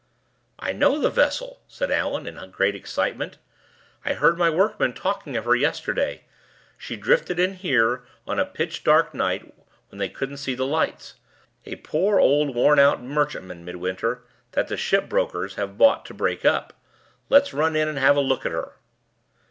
[0.57, 3.37] "I know the vessel," said Allan, in great excitement.
[4.03, 6.23] "I heard my workmen talking of her yesterday.
[6.75, 9.53] She drifted in here, on a pitch dark night,
[9.89, 11.17] when they couldn't see the lights;
[11.67, 16.45] a poor old worn out merchantman, Midwinter, that the ship brokers have bought to break
[16.45, 16.73] up.
[17.29, 18.77] Let's run in and have a look at her."